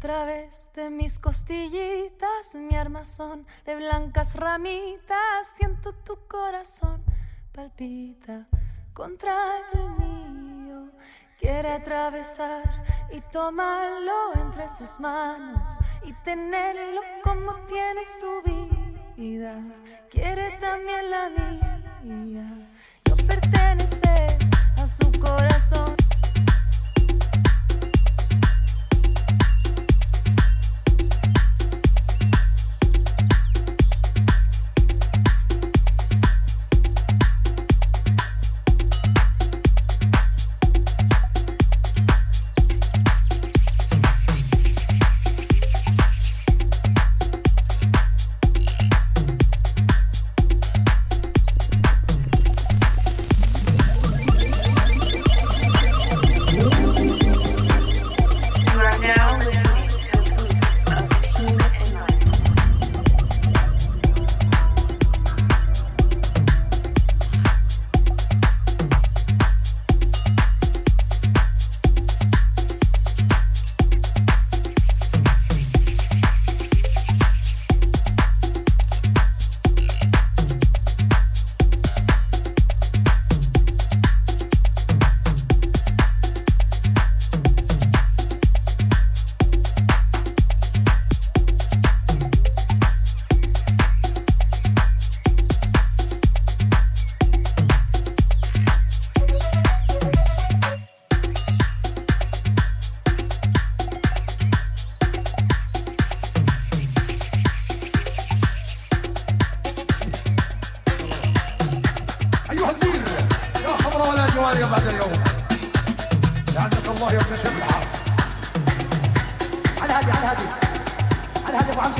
través 0.00 0.68
de 0.74 0.88
mis 0.88 1.18
costillitas, 1.18 2.54
mi 2.54 2.74
armazón 2.74 3.46
de 3.66 3.76
blancas 3.76 4.34
ramitas, 4.34 5.46
siento 5.56 5.92
tu 5.92 6.16
corazón 6.26 7.04
palpita 7.52 8.46
contra 8.94 9.58
el 9.74 9.90
mío. 9.98 10.90
Quiere 11.38 11.72
atravesar 11.72 12.62
y 13.12 13.20
tomarlo 13.32 14.34
entre 14.34 14.70
sus 14.70 14.98
manos 15.00 15.78
y 16.02 16.14
tenerlo 16.24 17.02
como 17.22 17.52
tiene 17.66 18.00
su 18.08 18.42
vida. 19.16 19.54
Quiere 20.10 20.56
también 20.60 21.10
la 21.10 21.28
mía. 22.02 22.68
Yo 23.04 23.16
pertenecer 23.26 24.38
a 24.78 24.86
su 24.86 25.10
corazón. 25.20 25.94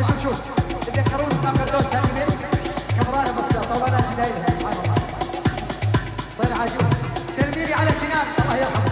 شوف 0.06 0.23
شوف 0.23 0.41
تذكرون 0.87 1.29
قردون 1.29 1.83
سالمين 1.93 2.27
كبرانه 2.97 3.33
بس 3.33 3.67
طولانه 3.69 4.15
جنايه 4.15 4.47
سبحان 4.47 4.77
الله 4.83 4.97
صير 6.38 6.53
عاجوز 6.61 6.84
سلمي 7.37 7.72
على 7.75 7.91
سنان. 8.00 8.27
الله 8.43 8.56
يرحمه. 8.56 8.90